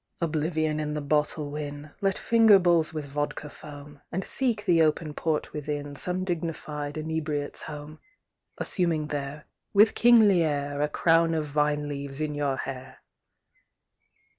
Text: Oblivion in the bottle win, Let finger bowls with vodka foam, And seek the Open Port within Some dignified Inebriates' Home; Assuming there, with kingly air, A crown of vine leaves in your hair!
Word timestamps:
Oblivion 0.19 0.79
in 0.79 0.95
the 0.95 0.99
bottle 0.99 1.51
win, 1.51 1.91
Let 2.01 2.17
finger 2.17 2.57
bowls 2.57 2.91
with 2.91 3.05
vodka 3.05 3.51
foam, 3.51 4.01
And 4.11 4.23
seek 4.25 4.65
the 4.65 4.81
Open 4.81 5.13
Port 5.13 5.53
within 5.53 5.93
Some 5.93 6.23
dignified 6.23 6.97
Inebriates' 6.97 7.61
Home; 7.67 7.99
Assuming 8.57 9.09
there, 9.09 9.45
with 9.75 9.93
kingly 9.93 10.41
air, 10.41 10.81
A 10.81 10.89
crown 10.89 11.35
of 11.35 11.45
vine 11.45 11.87
leaves 11.87 12.19
in 12.19 12.33
your 12.33 12.57
hair! 12.57 13.01